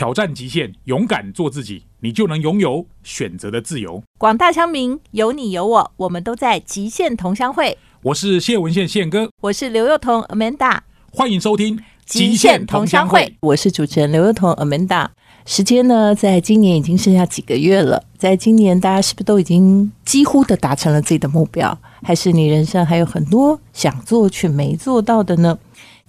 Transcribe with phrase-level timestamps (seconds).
[0.00, 4.02] 挑战极限，勇敢做自己，你就能拥有选择的自由。
[4.16, 7.76] 广大乡民，有你有我，我们都在极限同乡会。
[8.04, 10.78] 我是谢文宪宪哥，我是刘幼彤 Amanda，
[11.12, 11.76] 欢迎收听
[12.06, 13.20] 《极限同乡会》。
[13.40, 15.08] 我是主持人刘幼彤 Amanda。
[15.44, 18.02] 时间呢，在今年已经剩下几个月了。
[18.16, 21.76] 在今年，大家是不是都已经几乎的达成了自己的目标？
[22.02, 25.58] 还是你人生还有很多想做却没做到的呢？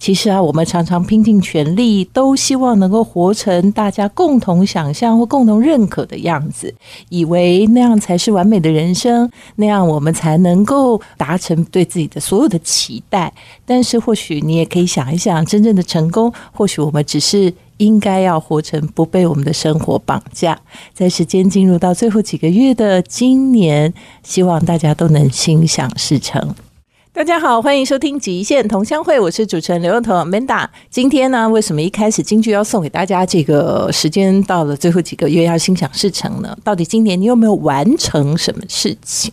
[0.02, 6.74] 其实啊，我们常常拼尽全力，都希望能够活成大家共同想象或共同认可的样子，
[7.08, 13.32] 以为那样才是完美的人生，那样我们才能够达成对自己的所有的期待。
[13.64, 20.58] 但是，或许你也可以想一想，真正的成功，或许我们只是应该要活成不被我们的生活绑架。
[20.92, 26.52] 在时间进入到最后几个月的今年，希望大家都能心想事成。
[27.14, 30.66] 大家好，欢迎收听《极限同乡会》，我是主持人刘幼彤 Manda。
[30.88, 36.56] 今天呢，为什么一开始京剧要送给大家这个时间到了最后几个月要心想事成呢？
[36.64, 39.30] 到底今年你有没有完成什么事情？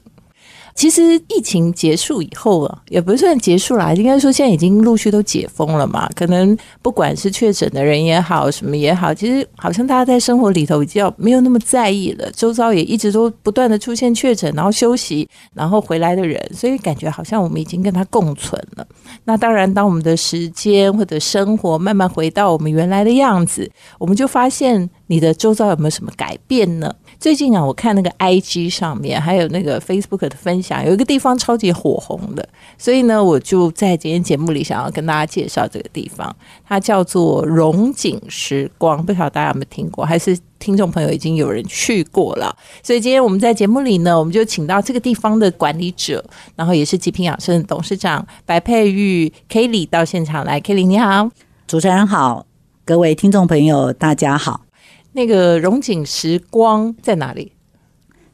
[0.80, 6.10] 其实疫情结束以后啊，也不算结束啦，应该说现在已经陆续都解封了嘛。
[6.16, 12.32] 可能不管是确诊的人也好，什么也好，其实好像大家在生活里头已经没有那么在意了。
[12.32, 18.88] 周遭也一直都不断的出现确诊，然后休息，然后回来的人，所以感觉好像我们已经跟他共存了。
[19.26, 26.94] 那当然，当我们的时间或者生活慢慢回到我们原来的样子，我们就发现你的周遭有没有什么改变呢？
[27.20, 42.56] 最近啊，我看那个 I G 上面还有那个 Facebook 的分享，有一个地方超级火红的，所以呢，我就在今天节目里想要跟大家介绍这个地方，它叫做荣景时光，不晓得大家有没有听过，还是听众朋友已经有人去过了。
[42.84, 46.24] 所以今天我们在节目里呢，我们就请到这个地方的管理者，
[46.56, 51.32] 然后也是极品养生董事长白佩玉 Kelly 到现场来，Kelly 你好，
[51.66, 52.46] 主持人好，
[52.86, 54.69] 各位听众朋友大家好。
[55.14, 57.52] 那个荣景时光在哪里？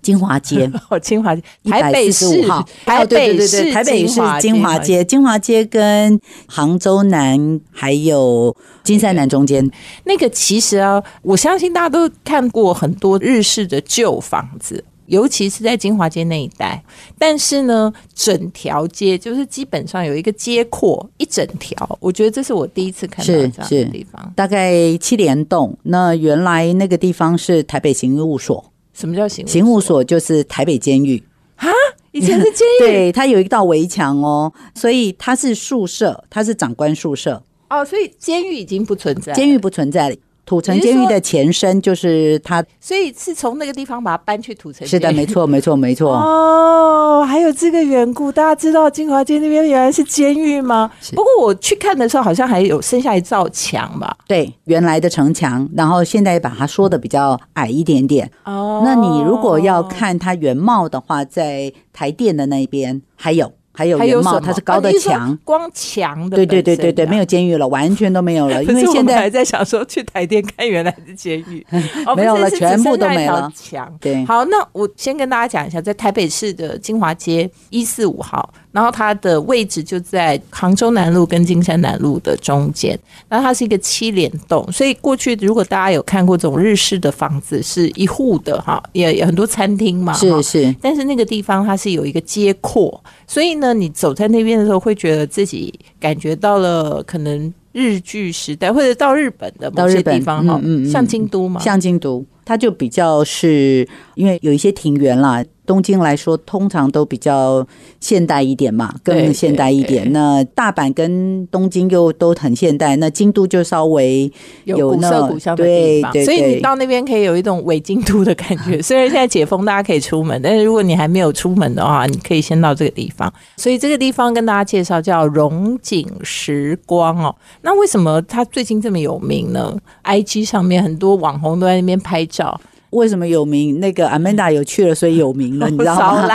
[0.02, 9.68] 金华街 哦，金华街，台北市号，台北市台北市金华街，金华街跟杭州南还有金山南中间。
[10.04, 14.84] 那个其实啊，我相信大家都看过很多日式的旧房子。
[15.08, 16.84] 尤其是在金华街那一带，
[17.18, 24.34] 但是呢，整条街就是基本上有一个街廓一整条，我觉得这是我第一次看到这样的地方。
[24.36, 28.72] 大概七联栋，那原来那个地方是台北刑务所。
[28.94, 30.04] 什么叫刑刑务所？
[30.04, 31.22] 就是台北监狱
[31.58, 31.68] 啊，
[32.12, 37.44] 以前是监狱， 对，它有一道围墙哦，所以它是宿舍，它是长官宿舍。
[37.70, 40.16] 哦，所以监狱已经不存在，监狱不存在了。
[40.46, 44.88] 土城监狱的前身就是它，所以是从那个地方把它搬去土城。
[44.88, 46.14] 是的，没错，没错，没错。
[46.14, 50.92] 哦，还有这个缘故，大家知道金华街那边原来是监狱吗？
[51.16, 54.16] 不过我去看的时候，好像还有剩下一罩墙吧？
[54.28, 58.30] 对，原来的城墙，然后现在把它说的比较矮一点点。
[58.44, 63.52] 哦，那你如果要看它原貌的话，在台电的那边还有。
[63.76, 66.38] 还有原貌，它是高的墙，光墙的。
[66.38, 68.64] 对对对对对，没有监狱了，完全都没有了。
[68.66, 71.66] 因为现在还在想说去台电看原来的监狱，
[72.16, 73.52] 没有了，全部都没了。
[73.56, 78.54] 墙对，好，那我先跟大家讲一下，在台北市的金华街一四五号。
[78.72, 83.00] 然后它的位置就在杭州南路跟金山南路的中间，
[83.30, 90.76] 然后它是一个七联栋，所以过去如果大家有看过这种日式的房子，是一户的哈，也有很多餐厅嘛，是是。
[90.82, 105.44] 但是那个地方它是有一个街廓，所以呢，你走在那边的时候，会觉得自己感觉到了可能日剧时代，或者到日本的某些地方哈，像京都嘛，像京都，它就比较是因为有一些庭园啦。
[105.66, 107.66] 东京来说，通常都比较
[108.00, 110.12] 现代一点嘛，更现代一点。
[110.12, 114.32] 那大阪跟东京又都很现代，那京都就稍微
[114.64, 116.12] 有古色古香的地方。
[116.24, 118.80] 所以你到那边可以有一种伪京都的感觉。
[118.84, 123.32] 虽然现在解封，大家可以出门，但是如果你还没有出门的话，你可以先到这个地方。
[123.58, 127.36] 所以这个地方跟大家介绍叫荣景时光哦。
[127.62, 132.60] 那为什么它最近这么有名呢？IG 上面很多网红都在那边拍照。
[132.96, 133.80] 为什么有名？
[133.80, 136.28] 那个 Amanda 有去了，所以有名了， 你知道吗？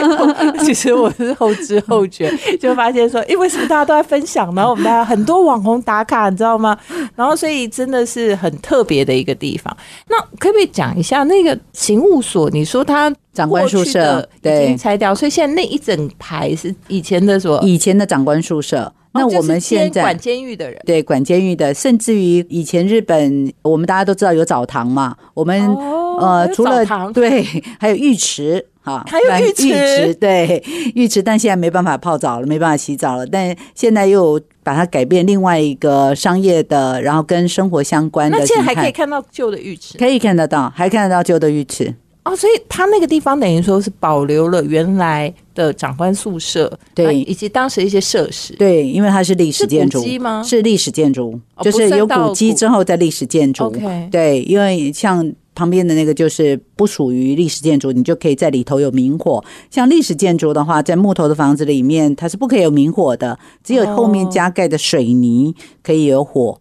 [0.64, 4.68] 其实我是后知后觉，就发现说，哎，为什么大家都在分享呢？
[4.68, 6.76] 我们大家很多网红打卡，你知道吗？
[7.14, 9.76] 然后，所以真的是很特别的一个地方。
[10.08, 12.48] 那可不可以讲一下那个刑务所？
[12.50, 17.60] 你说他长官宿舍已经拆掉，所以现在那一整排是以前的什么？
[17.62, 18.92] 以前的长官宿舍。
[19.18, 25.16] 那我们现在管监狱的人，对管监狱的，甚至于以前日本，我们大家都知道有澡堂嘛。
[25.32, 25.58] 我们
[26.18, 27.44] 呃，除了对，
[27.78, 30.62] 还有浴池哈， 还有浴池，对
[30.94, 33.26] 浴池，但现在没办法泡澡了，没办法洗澡了。
[33.26, 38.62] 但现在又把它改变另外一个商业的，然后跟生活相关的那现在。
[38.62, 41.94] 还可以看到旧的浴池可以看得到，还看得到旧的浴池。
[42.24, 48.52] 哦，所以它那个地方等于说是保留了原来的长官宿舍，对啊以及当时一些设施。
[48.54, 53.66] 对，因为它是历史建筑吗是历史建筑，哦就是有古迹之后在历史建筑。
[53.66, 59.42] OK 对，因为像旁边的那个就是不属于历史建筑，你就可以在里头有明火。
[59.70, 66.56] 像历史建筑的话，在木头的房子里面，它是不可以有明火的，只有后面加盖的水泥可以有火。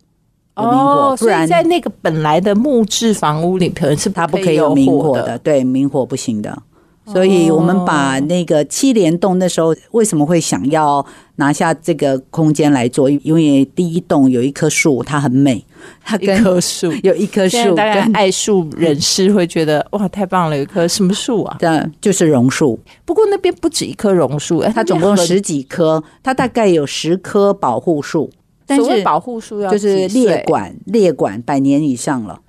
[0.57, 6.57] 有明火，哦，不然所以在那个本来的木质房屋里，可能是它不可以有明火火的，对，明火不行的。
[7.05, 11.05] 所以我们把那个七联栋那时候为什么会想要
[11.35, 13.09] 拿下这个空间来做？
[13.09, 15.63] 因为第一栋有一棵树，它很美，
[16.03, 16.91] 它一跟棵树。
[17.03, 21.55] 有一棵树跟爱树人士会觉得哇，太棒了，有一棵什么树啊？
[21.59, 21.69] 对
[22.01, 28.31] 就是榕树，不过那边不止一棵榕树，哎它总共十几棵，它大概有十棵保护树，
[28.65, 32.39] 但是保护树要就是几岁列管列管百年以上了。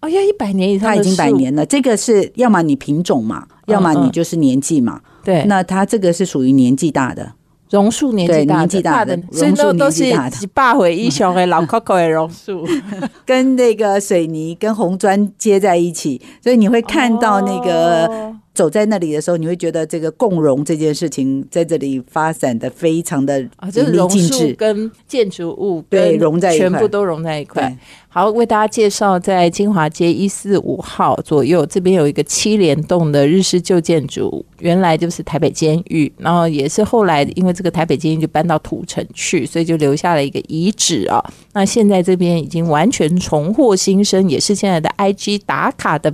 [0.00, 1.64] 哦，要一百年以上的它已经百，年了。
[1.64, 5.00] 这个是要么你品种嘛，要么你就是年纪嘛。
[5.24, 7.32] 对，那它这个是属于年纪大的，
[7.70, 12.66] 榕树年纪对大年纪大的所以榕树那都是年纪大的几百回一雄的老 Coco 的榕树。
[13.26, 18.35] 跟那个水泥跟红砖接在一起，所以你会看到那个。
[18.56, 24.54] 哦走在那里的时候，你会觉得这个共融这件事情在这里发展的非常的啊，就是淋漓榕树尽致。
[24.54, 27.76] 跟建筑物对融在一块全部都融在一块。
[28.08, 41.22] 好，为大家介绍，在金华街一四五号左右，这边有一个七联栋的日式旧建筑，原来就是台北监狱，然后也是后来因为这个台北监狱就搬到土城去，所以就留下了一个遗址啊。
[41.52, 46.10] 那现在这边已经完全重获新生，也是现在的 IG 打卡的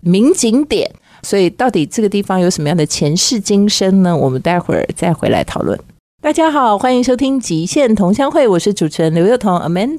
[0.00, 0.90] 名景点。
[1.22, 4.16] 所以，到底这个地方有什么样的前世今生呢？
[4.16, 5.78] 我们待会儿再回来讨论。
[6.22, 9.98] 大家好，欢迎收听《极限同乡会》，我是主持人刘幼彤 Amanda。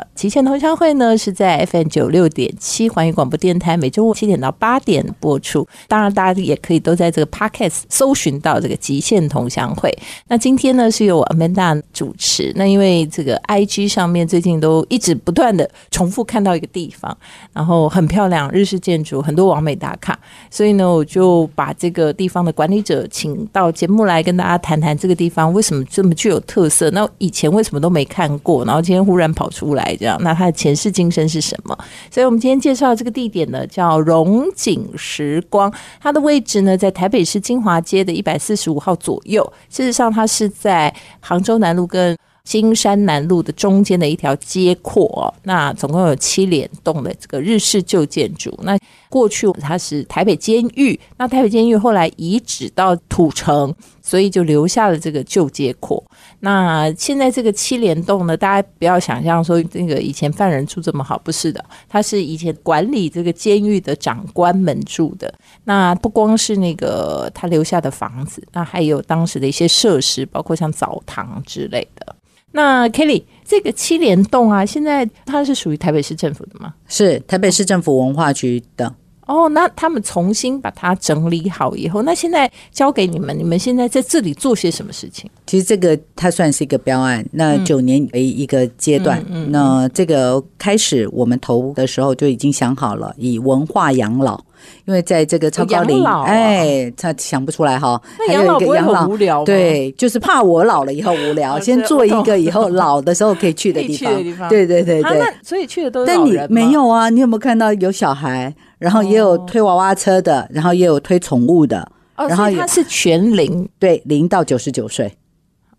[0.14, 5.66] 《极限同乡会》呢是在 FM 九六点七环宇广播电台每周五七点到八点播出。
[5.88, 9.88] 当然，大家也可以都在这个 Podcast 搜寻到这个《极限同乡会》。
[10.28, 12.52] 那今天呢是由我 Amanda 主持。
[12.54, 17.16] 那因为这个 IG 上面最近都一直不断的重复看到一个地方，
[17.54, 20.18] 然后很漂亮，日式建筑，很多网美打卡，
[20.50, 26.90] 所以呢，我就把这个地方的管理者请到节目来跟大家谈谈这个地方为为什么这么具有特色。
[26.90, 31.78] 那以前为什么都没看过，然后今天忽然跑出来这样，那他的前世今生是什么？
[32.10, 39.40] 所以我们今天介绍的这个地点呢，叫荣景时光，它的位置呢在台北市金华街的一百四十五号左右。
[39.70, 48.52] 事实上，它是在杭州南路跟金山南路的中间的一条街廓哦，那总共有七联栋的这个日式旧建筑。
[48.62, 48.76] 那
[49.08, 53.72] 过去它是台北监狱，那台北监狱后来移址到土城，
[54.02, 56.02] 所以就留下了这个旧街廓。
[56.40, 65.32] 那现在这个七联栋呢，大家不要想象说那个以前犯人住这么好，不是的，它是以前管理这个监狱的长官们住的。
[65.64, 72.16] 那不光是那个他留下的房子，那还有当时的一些设施，包括像澡堂之类的。
[72.52, 76.72] 那 Kelly，这个七联栋啊，现在它是属于台北市政府的吗？
[76.86, 78.94] 是台北市政府文化局的。
[79.24, 85.30] 哦，那他们重新把它整理好以后，那现在交给你们，你们现在在这里做些什么事情？
[85.46, 89.24] 其实这个它算是一个标案，那嗯九年为一个阶段。
[89.48, 94.44] 那这个开始我们投的时候就已经想好了，以文化养老，
[94.84, 98.00] 因为在这个超高龄，哎，他想不出来哈。
[98.18, 104.48] 那还有一个养老不养老无聊吗？，对，就是怕我老了以后无聊，哦 先做一个以后老的时候可以去的地方。
[104.48, 105.18] 对对对啊，对。
[105.18, 107.08] 那所以去的都是但你老人没有啊？
[107.10, 111.80] 你有没有看到有小孩，然后也有哦推娃娃车的，然后也有推宠物的，
[112.16, 115.12] 哦，然后有所以它是全龄对，零到九十九岁。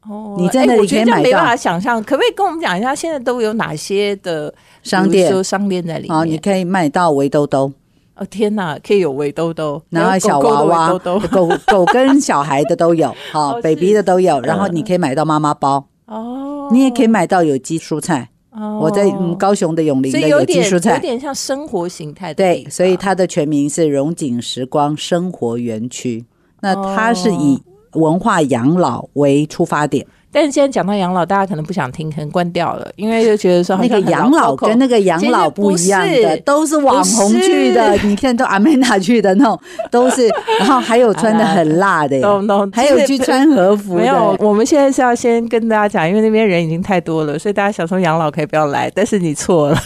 [0.08, 0.36] 哦。
[0.38, 6.16] 你在那里可以买到这样没办法想象，可不可以跟我们讲一下，现在都有哪些的商店说商店在里面？
[6.16, 7.72] 好，你可以买到围兜兜，
[8.16, 11.20] 哦天哪，可以有围兜兜，然后小娃娃、兜兜。
[11.28, 14.40] 狗狗跟小孩的都有， 好哦，baby 的都有。
[14.42, 18.30] 然后嗯你可以买到妈妈包，哦，你也可以买到有机蔬菜。
[18.52, 18.80] 哦。
[18.82, 20.94] 我在嗯高雄的永林的有机蔬菜。
[20.96, 26.24] 有点像生活形态的对所以它的全名是荣景时光生活园区。
[26.62, 27.62] 那它是以
[27.94, 37.96] 文化养老为出发点，但是现在讲到养老，大家可能不想听，可能关掉了，因为就觉得说那个养老跟那个养老不一样的，都是网红去的。
[37.98, 39.60] 你看，都阿美娜去的那种，
[39.92, 40.28] 都是。
[40.58, 49.78] 然后还有穿的很辣的耶，懂懂，还有去穿和服没有，我们现在是要先跟大家讲，因为那边人已经太多了，所以大家想说养老可以不要来，但是你错了。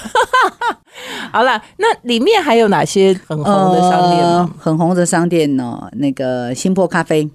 [1.32, 4.50] 好了，那里面还有哪些很红的商店吗？
[4.50, 5.80] 呃很红的商店呢？
[5.94, 7.30] 那个新坡咖啡，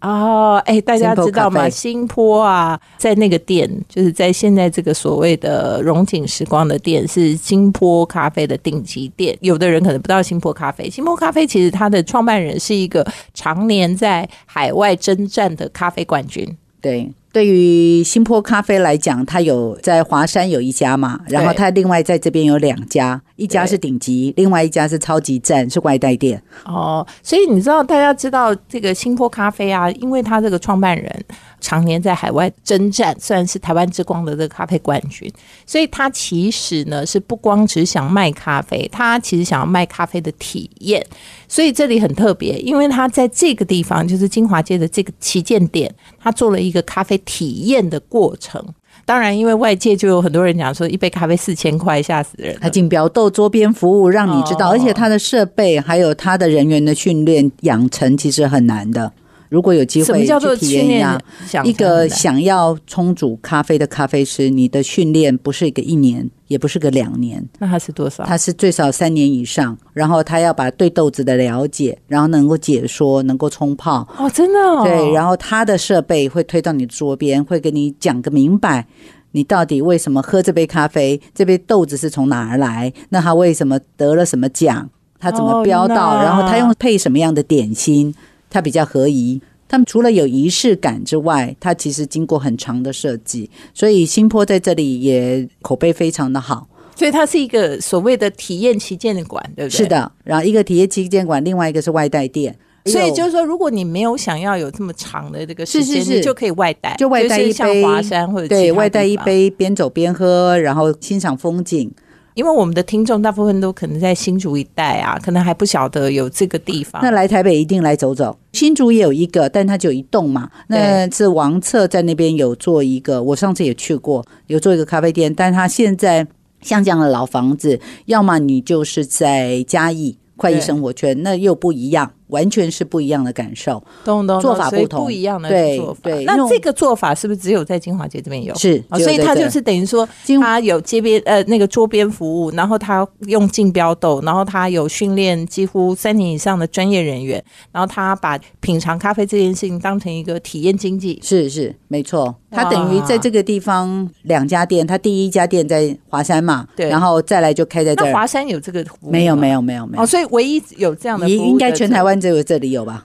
[0.00, 1.68] 哦，哎，大家知道吗？
[1.68, 9.36] 新坡啊，在那个店，就是在现在这个所谓的荣景时光的店，是新坡咖啡的顶级店。
[9.40, 16.46] 有的人可能不知道新坡咖啡，新坡咖啡其实它的创办人是一个常年在海外征战的咖啡冠军。
[16.80, 17.10] 对。
[17.36, 26.42] 对于新坡咖啡来讲，它有在华山有一家嘛，然后它另外在这边有两家，一家是顶级，另外一家是超级站，是外带店。
[26.64, 31.24] 哦，所以你知道，大家知道这个新坡咖啡啊，因为他这个创办人。
[31.58, 35.28] 常年在海外征战，虽然是台湾之光的这个咖啡冠军，
[35.64, 41.04] 所以他其实呢是不光只想卖咖啡，他其实想要卖咖啡的体验。
[41.48, 48.64] 所以这里很特别，因为他在这个地方，就是金华街的这个旗舰店，他做了一个咖啡体验的过程。
[49.04, 52.56] 当然，因为外界就有很多人讲说，一杯咖啡四千块，吓死人。
[52.60, 59.12] 他竞标豆桌边服务，让你知道，而且他的设备还有他的人员的训练养成，其实很难的。
[59.48, 61.00] 如果有机会去体验一
[61.46, 68.24] 下，一个想要冲煮咖啡的咖啡师，你的训练不是一个一年，也不是个两年，那他是多少？
[68.24, 69.76] 他是最少三年以上。
[69.92, 74.06] 然后他要把对豆子的了解，然后能够解说，能够冲泡。
[74.18, 74.58] 哦，真的。
[74.84, 78.86] 对，然后他的设备会推到你桌边，会跟你讲个明白，
[79.32, 81.20] 你到底为什么喝这杯咖啡？
[81.34, 82.92] 这杯豆子是从哪儿来？
[83.10, 84.90] 那他为什么得了什么奖？
[85.18, 86.22] 他怎么标到？
[86.22, 88.14] 然后他用配什么样的点心？
[88.50, 89.40] 它比较合宜。
[89.68, 96.68] 他们除了有仪式感之外，它其实经过很长的设计，所以新坡在这里也口碑非常的好。
[96.94, 99.76] 所以它是一个所谓的体验旗舰馆，对不对？
[99.76, 100.10] 是的。
[100.24, 102.56] 然后一个体验旗舰馆，另外一个是外带店。
[102.84, 111.90] 所以就是说，如果你没有想要有这么长的这个时间，你就可以外带，就外带一杯华山或者对外带一杯，边走边喝，然后欣赏风景。
[112.36, 117.00] 因为我们的听众大部分都可能在新竹一带啊，可能还不晓得有这个地方。
[117.02, 118.36] 那来台北一定来走走。
[118.52, 120.50] 新竹也有一个，但它只有一栋嘛。
[120.68, 125.34] 那是王策在那边有做一个，我上次也去过，有做一个咖啡店。
[125.34, 126.26] 但他现在
[126.60, 132.12] 像这样的老房子，要么你就是在嘉义快意生活圈，那又不一样。
[132.28, 136.00] 完全是不一样的感受，懂懂做法不同，不一样的做法。
[136.02, 138.54] 对，那这个做法是不是只有在金华街这边有？
[138.56, 140.08] 是，所以它就是等于说，
[140.40, 151.20] 它有街边呃那个桌边服务，然后它用竞标豆，然后它有训练几乎三年以上的专业人员，然后他把品尝咖啡这件事情当成一个体验经济。
[151.22, 152.34] 是是，没错。
[152.50, 158.10] 它等于在这个地方两家店，它第一家店在华山嘛，对，然后再来就开在这。
[158.12, 159.10] 华山有这个服务？
[159.10, 160.02] 没有没有没有没有。
[160.02, 162.15] 哦，所以唯一有这样的，应该全台湾。
[162.20, 163.04] 只有这里有吧？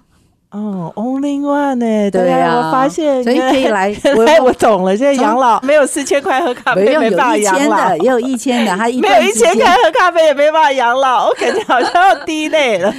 [0.51, 2.11] 哦，Only One 呢？
[2.11, 3.95] 对呀，我发现，所以可以来。
[4.17, 12.93] 我我懂了，现在养老没有四千块喝咖啡，没办法养老，也有一千的，他 没有一千块喝咖啡也没办法养老，我感觉 好像要低类了。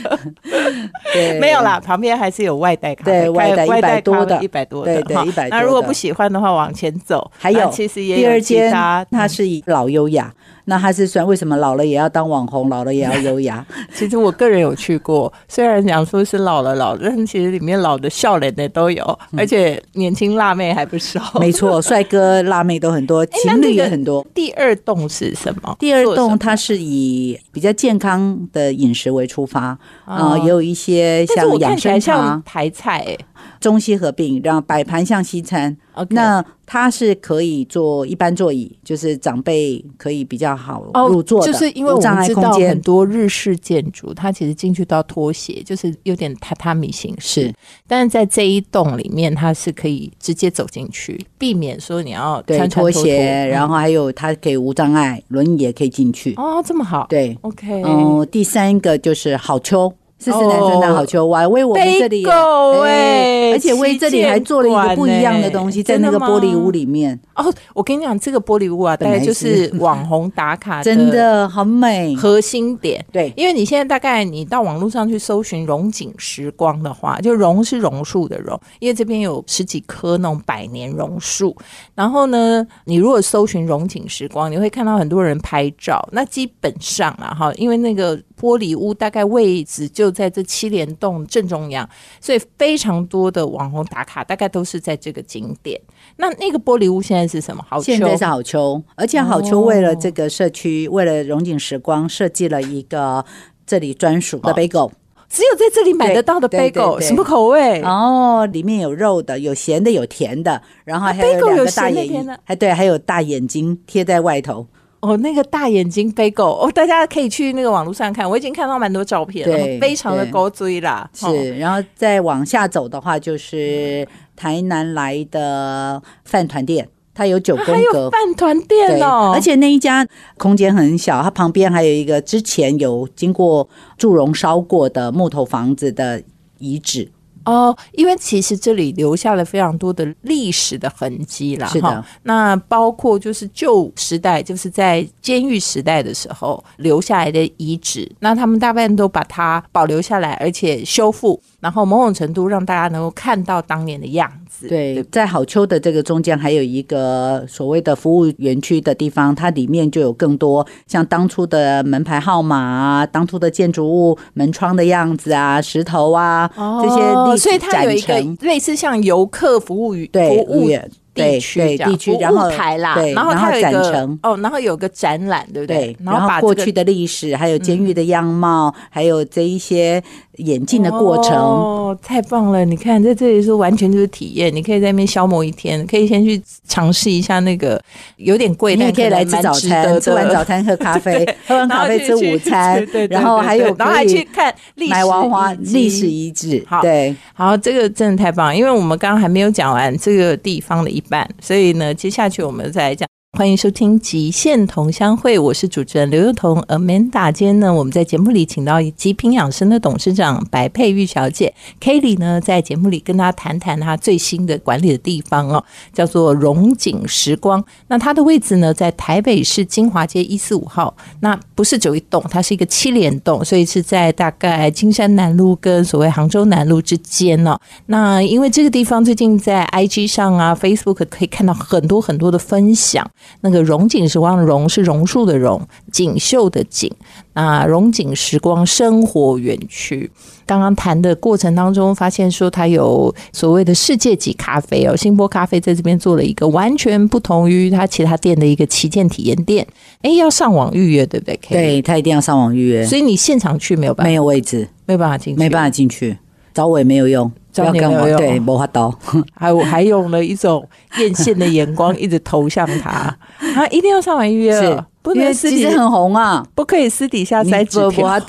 [1.12, 5.50] 对，没有啦，旁边还是有外带咖啡，外带一百多的，一百多的，对对，一百。
[5.50, 8.72] 那如果不喜欢的话，往前走，还有其实也第二间，
[9.10, 10.32] 它是以老优雅。
[10.64, 13.64] 那他是算为什么老了也要当网红，老了也要优雅？
[13.92, 21.20] 其实我个人有去过，虽然讲说是老了老，但其实里面老的笑脸的都有，而且年轻辣妹还不少。
[21.40, 24.24] 没错，帅哥辣妹都很多， 情侣也很多。
[24.34, 25.76] 第二栋是什么？
[25.78, 33.16] 第二栋它是以比较健康的饮食为出发啊，也有一些像养生茶、台菜。
[33.62, 35.74] 中西合并，让摆盘像西餐。
[36.08, 41.52] 那它是可以坐一般座椅，就是长辈可以比较好入座的。
[41.52, 47.52] 就是因为我们知道很多日式建筑，它其实进去都要脱鞋，就是有点榻榻米形式。
[47.86, 53.46] 但是在这一栋里面，它是可以直接走进去，避免说你要穿拖鞋。
[53.46, 56.32] 然后还有它可以无障碍，轮椅也可以进去。
[56.36, 57.06] 哦，这么好。
[57.08, 57.82] 对，OK。
[57.84, 59.92] 嗯，第三个就是好秋。
[60.22, 67.52] 四十男生的好球我还为我们这里哎，而且为这里还做了一个不一样的东西，在那个玻璃屋里面哦。
[67.74, 73.04] 我跟你讲，这个玻璃屋啊，大概就是网红打卡，真的很美，核心点。
[73.10, 81.56] 对，因为你现在大概你到网络上去搜寻“荣景时光”的话，就“榕”是榕树的“榕”，因为这边有十几棵那种百年榕树。
[81.94, 86.08] 然后呢，你如果搜寻“荣景时光”，你会看到很多人拍照。
[86.12, 91.88] 那基本上啊，哈，因为那个玻璃屋大概位置就在这七联洞正中央，
[92.20, 95.80] 所以非常多的网红打卡，大概都是在这个景点。
[96.16, 97.64] 那那个玻璃屋现在是什么？
[97.68, 103.24] 好，现在是好秋，而且好秋为了这个社区，为了荣景时光，设计了一个
[103.66, 104.90] 这里专属的 bagel，
[105.28, 107.80] 只有在这里买得到的 bagel，什么口味？
[107.82, 114.66] 哦，里面有肉的，有咸的，有甜的，然后还有两个大眼睛，还对，还有大眼睛贴在外头。
[115.02, 121.10] 哦，那个大眼睛飞狗哦，大家可以去那个网络上看，我已经看到蛮多照片了，非常的对狗追啦。
[121.22, 124.06] 哦是，然后再往下走的话，就是
[124.36, 128.08] 台南来的饭团店，它有九宫格。
[128.10, 130.06] 饭团店，哦，而且那一家
[130.38, 133.68] 空间很小，它旁边还有一个之前有经过
[133.98, 136.22] 祝融烧过的木头房子的
[136.58, 137.10] 遗址。
[137.44, 142.06] 哦，因为其实这里留下了非常多的历史的痕迹啦，是的哈。
[142.22, 154.66] 那包括就是旧时代，就是在监狱时代的时候留下来的遗址，那他们大半都把它保留下来，而且修复，然后某种程度让大家能够看到当年的样子。
[154.66, 166.50] 对，在好丘的这个中间还有一个所谓的服务园区的地方，它里面就有更多像当初的门牌号码啊、当初的建筑物门窗的样子啊、石头啊、
[166.82, 174.02] 这些历史哦所以它有一个类似像游客服务与对服务园地对区地区，然后台啦，对，然后它有一个。
[174.22, 180.02] 哦，然后有个展览，对不对，然后把这个过去的历史，还有监狱的样貌，还有这一些
[180.38, 182.64] 演进的过程，哦，太棒了！
[182.64, 187.80] 你看，在这里是完全就是体验，你可以在那边消磨一天，可以先去尝试一下那个
[188.16, 203.08] 有点贵，你也可以来吃早餐，吃完早餐喝咖啡，喝完咖啡吃午餐然后还有对然后还可以去看历史买娃娃遗迹历史遗址好，对， 好，这个真的太棒了，因为我们刚刚还没有讲完这个地方的一半，所以呢，接下去我们再讲。
[203.38, 207.32] 欢迎收听《极限同乡会》，我是主持人刘幼彤 Amanda。
[207.32, 217.64] 今天呢，我们在节目里请到极品养生的董事长白佩玉小姐 Kelly 呢，在节目里跟大家谈谈她最新的管理的地方哦，叫做荣景时光。
[217.88, 220.94] 那它的位置呢，在台北市金华街一四五号。
[221.20, 227.58] 那不是只有一栋，它是一个七连栋，所以是在大概金山南路跟所谓杭州南路之间哦。
[227.86, 233.10] 那因为这个地方最近在 IG 上啊、Facebook 可以看到很多很多的分享。
[233.40, 235.60] 那个荣景时光的荣是榕树的榕，
[235.90, 236.90] 锦绣的锦。
[237.34, 240.10] 那荣景时光生活园区，
[240.44, 249.66] 刚刚谈的过程当中，发现说它有所谓的世界级咖啡哦，新波咖啡在这边做了一个完全不同于它其他店的一个旗舰体验店。
[250.02, 251.38] 哎，要上网预约对不对？
[251.48, 256.18] 对他一定要上网预约，所以你现场去没有办法，没有位置，没有办法进去，没办法进去，
[256.52, 258.18] 找我也没有用，要跟我有用。
[258.18, 258.92] 对，魔法刀，
[259.34, 260.66] 还有还用了一种
[260.98, 263.14] 艳羡的眼光一直投向他，
[263.54, 268.08] 他一定要上完预约了，不能私底其实很红啊，不可以私底下塞纸不条。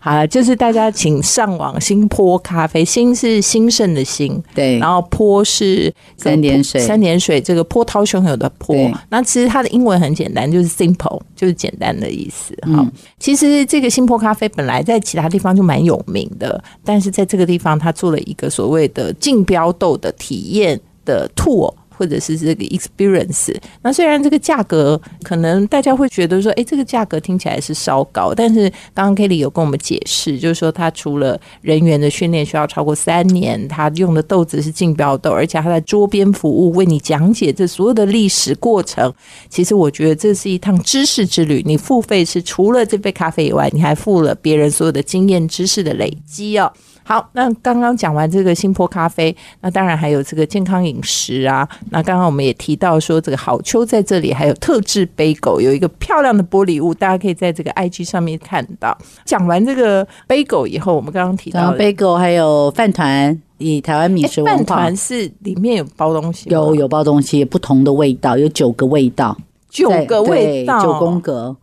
[0.00, 8.74] 好了，就是大家请上网新坡咖啡，新是兴盛的兴，对然后坡是三点水三点水这个波涛汹涌的波。
[9.10, 12.56] 那其实它的英文很简单，就是 simple，就是简单的意思。
[12.62, 12.86] 嗯好，
[13.18, 21.72] 其实这个新坡咖啡本来在其他地方就蛮有名的，但是在这个地方，它做了一个所谓的竞标豆的体验的 tour。
[22.02, 39.14] 或者是这个 experience，那虽然这个价格可能大家会觉得说，哎，这个价格听起来是稍高，但是刚刚 Kelly 有跟我们解释，就是说他除了人员的训练需要超过三年，他用的豆子是竞标豆，而且他在桌边服务为你讲解这所有的历史过程。
[39.48, 46.72] 其实我觉得这是一趟知识之旅，你付费是除了这杯咖啡以外，你还付了别人所有的经验知识的累积哦。
[47.04, 51.68] 好，那刚刚讲完这个新坡咖啡，那当然还有这个健康饮食啊。
[51.90, 58.96] 那刚刚我们也提到说，这个好秋在这里还有特制杯狗，有一个漂亮的玻璃物，大家可以在这个 IG 上面看到。
[59.24, 64.96] 讲完这个杯狗以后，我们刚刚提到的 bagel 还有饭团，以台湾米诶食文化饭团。
[64.96, 69.36] 是里面有包东西，有有包东西，不同的味道，有九个味道，
[69.68, 71.56] 九个味道，九宫格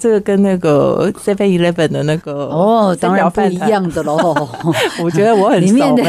[0.00, 4.48] 这个跟那个 Seven Eleven 的那个哦，当然不一样的喽。
[5.04, 6.02] 我觉得我很里面的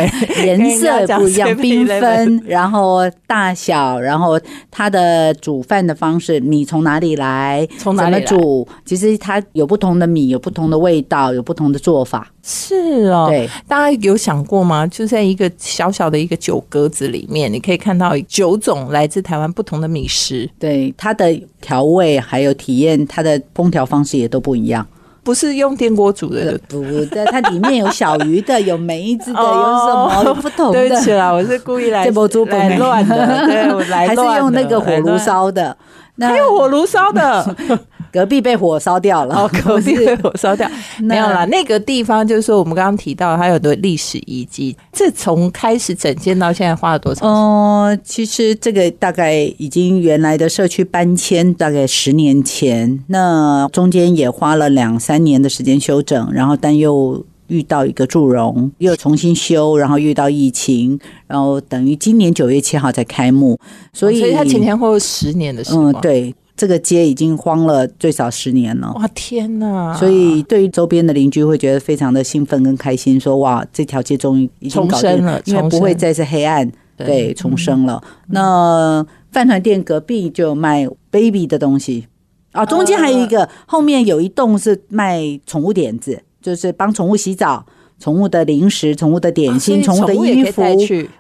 [0.44, 4.40] 颜色不一样， 缤纷，然后大小，然后
[4.72, 12.32] 它的煮饭的方式，米从哪里来，怎从哪里煮，其实它有不同的米，有不同的味道，有不同的做法。
[12.44, 14.88] 是哦，对，大家有想过吗？
[14.88, 24.86] 就在一个小小的一个酒格子里面，你可以看到九种来自台湾不同的米食，对，它的调味还有体验，它的烹调方式也都不一样。
[25.24, 26.60] 不是用电锅煮的。
[26.68, 35.78] 不对，它里面有小鱼的，有梅子的，有哦什么有不同的对不起的，啦，我是故意来 这波猪本来乱的， 对我来还是用那个火炉，烧的。
[36.20, 37.56] 还有火炉烧的，
[38.12, 40.70] 隔壁被火烧掉了，哦， 隔壁被火烧掉。
[41.00, 44.76] 没有啦，那个地方就是说，我们刚刚提到它有很多历史遗迹。
[44.92, 47.26] 这从开始整建到现在花了多少？
[47.26, 63.60] 哦，其实这个大概已经原来的社区搬迁，大概十年前，那中间也花了两三年的时间修整，然后但又遇到一个祝融，又重新修，然后遇到疫情，然后等于今年九月七号才开幕，
[63.92, 65.92] 所以哦所以它前前后后十年的时光。
[65.92, 68.94] 嗯，对，这个街已经荒了最少十年了。
[68.96, 69.96] 哇天哪！
[69.98, 78.04] 所以对于周边的邻居会觉得非常的兴奋跟开心，说哇，这条街终于已经搞定重生了因为不会再是黑暗，对对，重生了。
[78.28, 82.08] 那饭团店隔壁就有卖 baby 的东西
[82.52, 87.66] 啊，中间还有一个，后面有一栋是卖宠物点子，就是帮宠物洗澡。
[88.02, 90.64] 宠物的零食、宠物的点心、宠物的衣服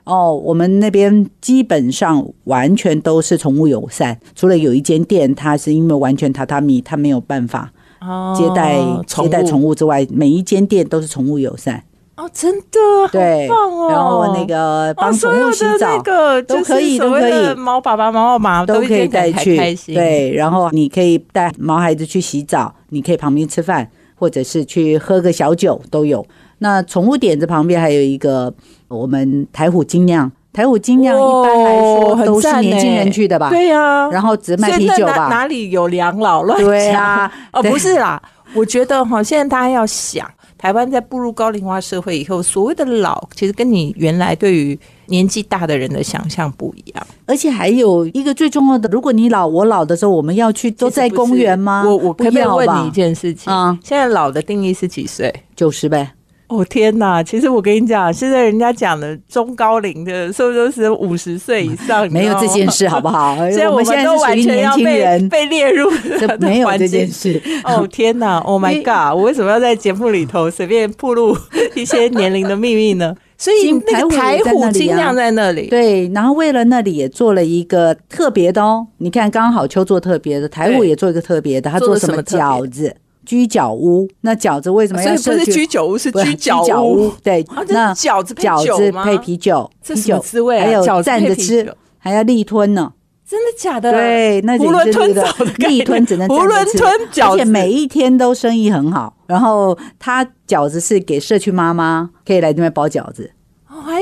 [0.03, 11.83] 哦，我们那边基本上完全都是宠物友善，除了有一间店，它是因为完全榻榻米，它没有办法哦接待、接待宠物之外，每一间店都是宠物友善。
[12.17, 12.77] 哦，真的
[13.11, 13.89] 对，棒哦！
[13.89, 19.55] 然后那个帮哦宠物洗澡所有的那个都可以都可以猫爸爸、猫妈妈都可以带去，
[19.93, 26.23] 对，然后你可以带毛孩子去洗澡，你可以旁边吃饭，或者是去喝个小酒都有。
[26.63, 28.53] 那宠物点子旁边还有一个
[28.87, 33.49] 我们台虎精酿，台虎精酿一般来哦说都是年轻人欸去的吧？
[33.49, 35.27] 对呀、然后只卖啤酒吧？
[35.27, 38.21] 哪里有两老乱讲对啊 哦，不是啦，
[38.53, 47.07] 我觉得哈，现在大家要想，台湾在步入高龄化社会以后，所谓的老，其实跟你原来对于年纪大的人的想象不一样。
[47.25, 51.83] 而且还有一个最重要的，如果你老我老的时候，我们要去都在公园吗？
[51.87, 53.51] 我我可不可以问你一件事情？
[53.51, 55.33] 嗯现在老的定义是几岁？
[55.55, 56.11] 九十呗。
[56.51, 57.23] 哦天哪！
[57.23, 62.05] 其实我跟你讲，现在人家讲的中高龄的，是不是都是五十岁以上？
[62.05, 63.37] 你没有这件事，好不好？
[63.51, 67.41] 所以我们现在都完全要被轻人，被列入这没有这件事。
[67.63, 68.39] 哦天哪！
[68.45, 69.17] Oh my god！
[69.17, 71.37] 我为什么要在节目里头随便暴露
[71.73, 73.15] 一些年龄的秘密呢？
[73.37, 78.85] 所以那个台台虎精酿在那里，对，然后为了那里也做了一个特别的哦。
[78.97, 82.95] 你看，刚好秋做特别的，台虎也做一个特别的，他做做什么饺子？
[83.25, 84.07] 居酒屋。
[84.21, 85.51] 那饺子为什么所以不是？
[85.51, 87.11] 居酒屋，是居酒居屋。
[87.23, 92.93] 对啊，那饺子配饺子配啤酒，这什么啤酒滋味啊还有饺子配蘸着吃，还要立吞呢。
[93.27, 93.89] 真的假的？
[93.91, 99.15] 对，那囫囵就是这个吞枣的概念立吞只能囫囵吞饺子而且每一天都生意很好。
[99.25, 103.31] 然后他饺子是给社区妈妈可以来这边包饺子，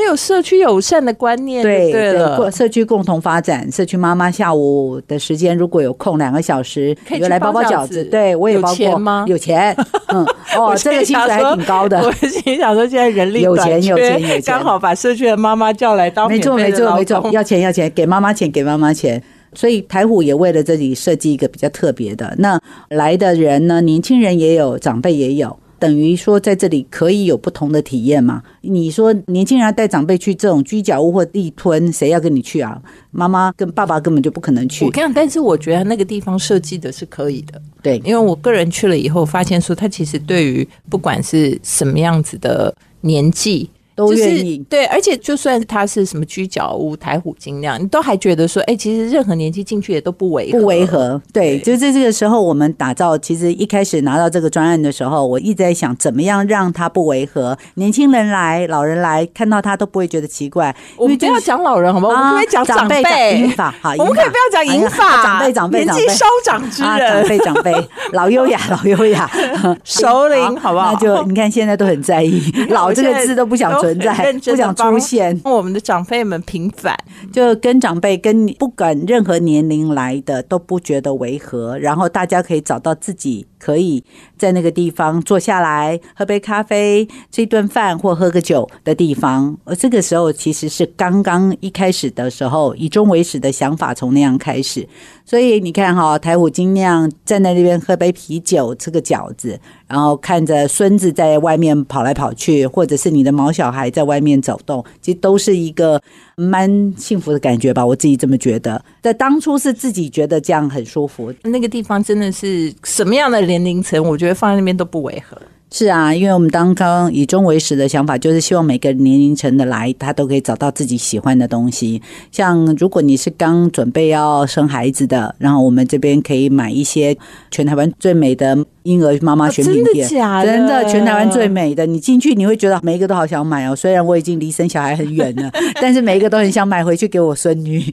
[0.10, 2.52] 有社区友善的观念，对对。
[2.52, 9.76] 社区共同发展，社区妈妈下午的时间如果有空两个小时，可以来包包饺饺子对我也有包过，钱吗有钱，
[10.08, 10.26] 嗯，
[10.58, 12.12] 哦，这个薪水还挺高的我。
[12.28, 19.22] 心想说，现在人力有钱有钱有钱刚好把社区的妈妈叫来当没错，没错，没错，要钱要钱，给妈妈钱，给妈妈钱。
[19.54, 22.36] 所以台虎也为了这里设计一个比较特别的。
[22.38, 28.44] 那来的人呢，年轻人也有，长辈也有，等于说在这里可以有不同的体验嘛。
[28.62, 32.80] 你说年轻人要带长辈去这种居酒屋或地吞，谁要跟你去啊？
[33.12, 34.92] 妈妈跟爸爸根本就不可能去我。
[34.92, 43.70] 跟你讲，但是我觉得那个地方设计的是可以的，对，因为我个人去了以后，发现说它其实对于不管是什么样子的年纪。
[44.08, 44.58] 就是都愿意。
[44.70, 53.18] 对，而且就算它是什么居角屋、台虎精酿，你都还觉得说，哎、其实任何年纪进去也都不违和，不违和，对，对就在这个时候，我们打造。
[53.18, 60.76] 其实一开始拿到这个专案的时候，我一直在想，怎么样让它不违和，年轻人来、老人来看到它都不会觉得奇怪。
[60.96, 62.10] 我们不要讲老人好吗？
[62.10, 63.02] 我们可以讲长辈？
[63.40, 67.74] 银发，好， 我们可以不要讲银发，长辈、长辈、年纪稍长之啊，长人，辈、长辈，
[68.14, 69.30] 老优雅，老优雅，
[69.84, 75.40] 首领好不好那就你看现在都很在意“老”这个字都不想存在， 不想出现。
[75.46, 76.96] 我们的长辈们平反，
[77.32, 84.04] 就跟长辈跟你不管任何年龄来的都不觉得违和，然后大家可以找到自己可以
[84.38, 89.58] 在那个地方坐下来喝杯咖啡、吃一顿饭或喝个酒的地方。
[89.64, 94.88] 而这个时候其实是刚刚一开始的时候，以终为始的想法从那样开始。
[95.26, 106.02] 所以你看哈，台虎精酿站在那边喝杯啤酒、吃个饺子，然后看着孙子在外面跑来跑去，或者是你的毛小孩在外面走动，其实都是一个
[106.36, 107.86] 蛮幸福的感觉吧。
[107.86, 108.84] 我自己这么觉得。
[109.04, 115.38] 在当初是自己觉得这样很舒服，那个地方真的是什么样的年龄层，我觉得放在那边都不违和。
[115.72, 122.02] 是啊，因为我们刚刚以终为始的想法，就是希望每个年龄层的来，他都可以找到自己喜欢的东西。
[122.32, 127.16] 像如果你是刚准备要生孩子的，然后我们这边可以买一些
[127.52, 131.86] 全台湾最美的婴儿妈妈选品店，哦真的假的真的全台湾最美的。
[131.86, 137.84] 你进去你会觉得每一个都好想买哦，虽然我已经离生小孩很远了， 但是每一个都很想买回去给我孙女，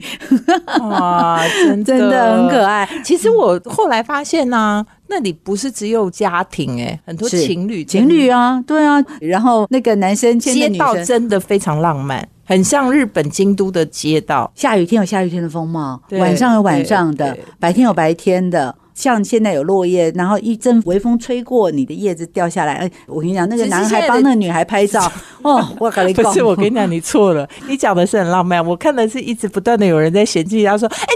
[0.79, 2.63] 哇，真的真的很可。
[2.63, 2.87] 爱。
[3.03, 10.95] 其实我后来发现呢、那里不是只有家庭、哎，很多情侣情侣啊，对啊，然后那个男生街道。
[11.05, 14.51] 真的非常浪漫，很像日本京都的街道。
[14.55, 18.75] 下雨天有下雨天的风貌，晚上有晚上的白天有白天的。
[18.97, 22.73] 像现在有落叶，然后一阵微风吹过，你的叶子掉下来。
[22.73, 24.99] 哎，我跟你讲，那个男孩帮那个女孩拍照，
[25.43, 27.47] 哦，我跟你讲，不是，我跟你讲，你错了。
[27.67, 31.07] 你讲的是很浪漫，我看的是一直不断的有人在嫌弃他说：“哎、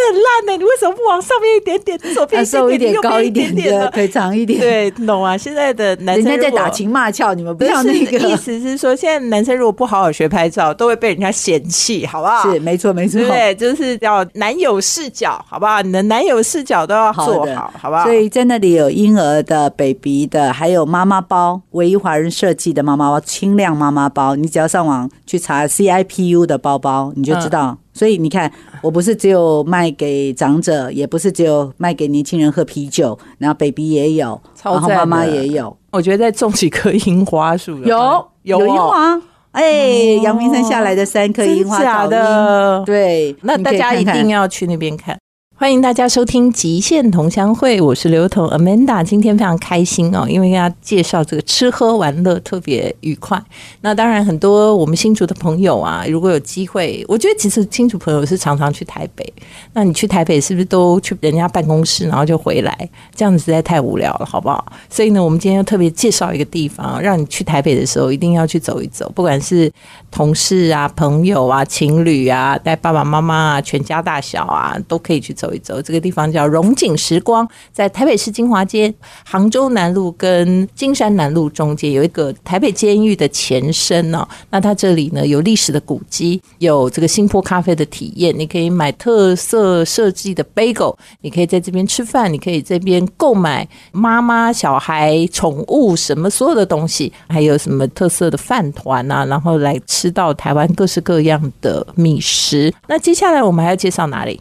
[0.00, 4.60] 的很烂呢，你为什么不往上面一点点，左边瘦一点，高一点的，腿长一点？
[4.60, 5.36] 对，懂啊。
[5.36, 12.50] 现在的男生人家在打情骂俏，你们不要那个意思是说，现在男生如果不好好学拍照，都会被人家嫌弃，好不好？
[12.50, 13.20] 是，没错，没错。
[13.20, 15.82] 对，就是要男友视角，好不好？
[15.82, 18.04] 你的男友视角都要做好，好不好？
[18.04, 24.36] 所以在那里有婴儿的、baby 的，还有妈妈包，唯一华人设计的妈妈包，轻量妈妈包。
[24.36, 27.78] 你只要上网去查 CIPU 的包包，你就知道。
[28.00, 35.76] 所以你看，我不是只有卖给长者，也不是只有卖给年轻人喝啤酒，然后 baby 也有，然后妈妈也有。
[35.90, 39.20] 我觉得再种几棵樱花树，有有樱花。
[39.50, 42.82] 哎，阳明山下来的三棵樱花，假的。
[42.86, 45.18] 对，那大家一定要去那边看。
[45.60, 49.04] 欢迎大家收听《极限同乡会》，我是刘彤 Amanda。
[49.04, 53.38] 今天非常开心哦，因为要介绍这个吃喝玩乐特别愉快。
[53.82, 59.34] 那当然，很多我们新竹的朋友啊，如果有机会，我觉得其实新竹朋友是常常去台北。
[59.74, 62.88] 那你去台北是不是都去人家办公室，然后就回来？
[63.14, 64.64] 这样子实在太无聊了，好不好？
[64.88, 69.12] 所以呢，我们今天要特别介绍一个地方，让你去台北的时候一定要去走一走。
[69.14, 69.70] 不管是
[70.10, 75.49] 同事啊、朋友啊、情侣啊，带爸爸妈妈啊、全家大小啊，都可以去走。
[75.58, 78.92] 走这个地方叫荣景时光，在台北市金华街、
[79.24, 84.26] 杭州南路跟金山南路中间有一个台北监狱的前身哦。
[84.50, 102.72] 那它这里呢有历史的古迹，有这个新坡咖啡的体验，你可以买特色设计的 bagel，你可以在这边吃饭，你可以这边购买妈妈、小孩、宠物什么所有的东西，还有什么特色的饭团啊，然后来吃到台湾各式各样的米食。
[102.86, 104.40] 那接下来我们还要介绍哪里？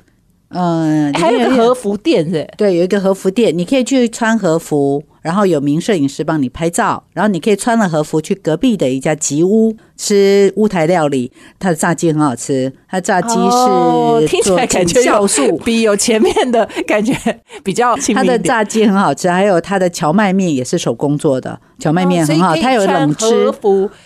[0.50, 2.48] 嗯，还有个和服店是？
[2.58, 17.14] 对，有一个和服店，你可以去穿和服，然后有名摄影师帮你拍照，然后你可以穿了和服去隔壁的一家吉屋吃乌台料理，它的炸鸡很好吃，它炸鸡是听起来感觉酵素比有前面的感觉
[17.66, 23.52] 比较，它的炸鸡很好吃，还有它的荞麦面也是手工做的，荞麦面很好，它有冷吃，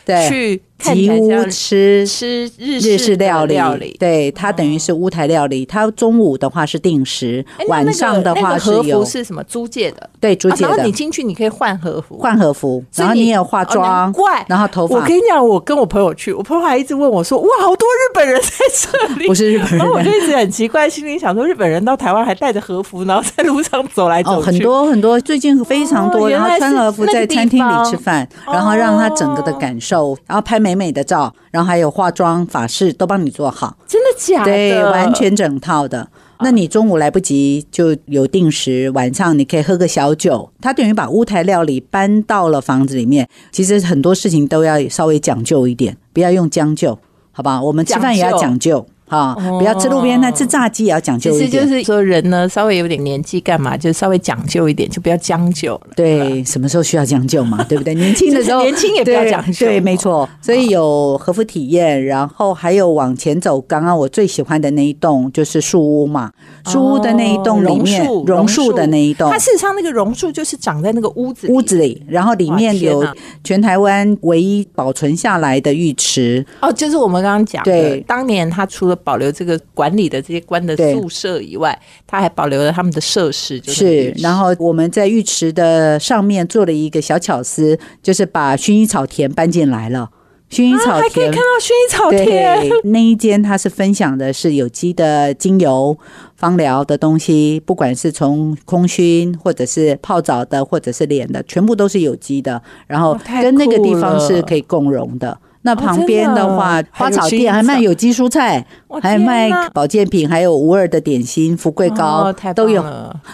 [0.04, 0.62] 对，去。
[0.84, 5.66] 吉屋吃吃日日式料理，对它等于是乌台料理。
[5.66, 10.10] 它中午的话是定时，晚上的话是有是什么租借的？
[10.20, 10.68] 对，租借的。
[10.68, 12.84] 然后你进去，你可以换和服，换和服。
[12.96, 14.46] 然后你也有化妆，怪。
[14.50, 14.98] 然后头发。
[14.98, 19.80] 我跟你讲，我跟我朋友去，我朋友还一直问我说：“哇，好多日本人在这里。”不是日本人。
[19.80, 24.48] 然后我就一直很奇怪，心里想说：日本人到台湾还带着和服，然后在路上走来走去。
[24.48, 31.34] 很多很多，最近非常多，然后穿和服在餐厅里吃饭，然后让他整个的感受，然后拍美美的照。
[31.52, 34.46] 然后还有化妆、法式都帮你做好，真的假的？
[34.46, 36.08] 对，完全整套的。
[36.40, 40.50] 那你中午来不及，就有定时，晚上你可以喝个小酒。
[40.60, 43.28] 他等于把屋台料理搬到了房子里面。
[43.52, 46.98] 其实很多事情都要稍微讲究一点，不要用将就，
[47.32, 47.62] 好吧？
[47.62, 48.86] 我们吃饭也要讲究。
[49.08, 51.52] 啊，不要吃路边摊，吃炸鸡也要讲究一点。
[51.52, 55.82] 其实就是说，人呢稍微有点年纪，干嘛就稍微讲究一点，就不要将就了。
[55.96, 57.64] 对，什么时候需要将就嘛？
[57.70, 57.94] 对不对？
[57.96, 59.68] 年轻的时候，年轻也不要讲究。
[59.68, 60.28] 对，没错。
[60.42, 63.62] 所以有和服体验，然后还有往前走。
[63.62, 66.32] 刚刚我最喜欢的那一栋就是树屋嘛，
[66.66, 69.30] 树屋的那一栋里面，榕树的那一栋。
[69.32, 73.06] 它事实上那个榕树就是长在那个屋子屋子里，然后里面有
[73.44, 76.46] 全台湾唯一保存下来的浴池。
[76.62, 79.60] 哦，就是我们刚刚讲的，当年它除了保留这个。
[79.76, 83.60] 管理的这些官的宿舍以外，他还保留了他们的设施。
[83.60, 90.10] 就是，然后我们在浴池的上面做了一个小巧思，就是把薰衣草田搬进来了。
[90.50, 92.70] 薰衣草田可以看到薰衣草田。
[92.92, 95.98] 那一间他是分享的是有机的精油、
[96.36, 102.62] 芳疗的东西，不管是从空熏，或者是泡澡的，或者是脸的，全部都是有机的。
[102.86, 105.38] 然后跟那个地方是可以共融的。
[105.64, 108.66] 那旁边的话，花草店还卖有机蔬菜，
[109.02, 112.84] 还卖保健品，还有无二的点心、富贵糕，都有。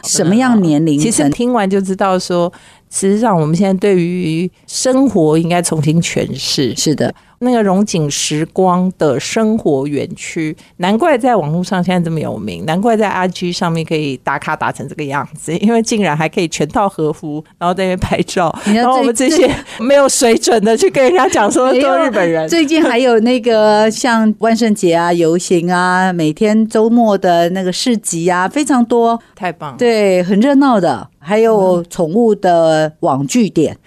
[0.03, 0.99] 什么样年龄？
[0.99, 2.51] 其实听完就知道说。
[2.91, 6.75] 实际上，我们现在对于生活应该重新诠释。
[6.75, 18.53] 是的，那个荣景时光的生活园区，难怪在网络上现在这么有名，难怪在 IG 上面可以打卡打成这个样子， 因为竟然还可以全套和服，然后在那边拍照。
[18.73, 19.49] 然后我们这些
[19.79, 22.47] 没有水准的去跟人家讲说 做日本人。
[22.49, 31.07] 最近还有那个像万圣节啊、游行啊，每天周末的那个市集啊，非常多，太棒，对，很热闹的。
[31.21, 33.77] 还有宠物的网剧点，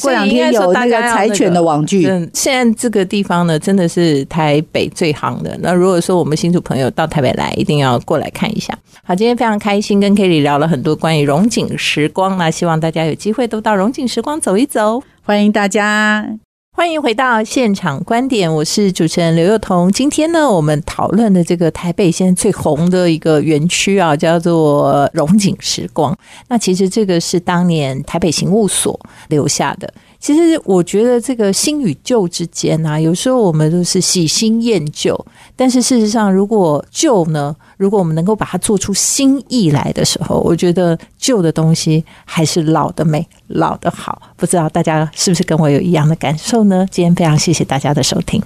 [0.00, 2.08] 过两天有那个柴犬的网剧。
[2.32, 5.56] 现在这个地方呢，真的是台北最行的。
[5.60, 8.76] 那如果说我们新主朋友到台北来，一定要过来看一下。
[9.04, 16.38] 好，今天非常开心，跟 Kelly 聊了很多关于荣景时光那希望大家有机会都到荣景时光走一走，欢迎大家。
[16.76, 19.90] 欢迎回到现场观点，我是主持人刘幼彤。
[19.90, 26.16] 今天呢，我们讨论的这个台北现在最红的一个园区啊，叫做荣景时光。
[26.46, 28.96] 那其实这个是当年台北刑务所
[29.28, 29.92] 留下的。
[30.20, 35.18] 其实我觉得这个新与旧之间啊，有时候我们都是喜新厌旧，
[35.54, 44.20] 但是事实上，如果旧呢，如果我们能够把它做出新意来的时候，我觉得旧的东西还是老的美，老的好。
[44.36, 46.86] 不知道大家是不是跟我有一样的感受呢？
[46.90, 48.42] 今天非常谢谢大家的收听。